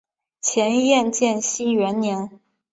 [0.41, 2.39] 前燕建熙元年。